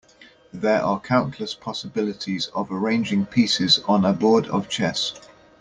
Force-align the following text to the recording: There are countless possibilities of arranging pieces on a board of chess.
There 0.51 0.81
are 0.81 0.99
countless 0.99 1.53
possibilities 1.53 2.47
of 2.55 2.71
arranging 2.71 3.27
pieces 3.27 3.81
on 3.87 4.03
a 4.03 4.13
board 4.13 4.47
of 4.47 4.67
chess. 4.67 5.13